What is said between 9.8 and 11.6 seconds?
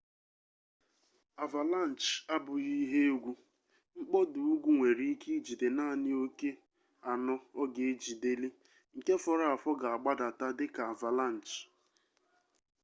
ga-agbadata dị ka avalanche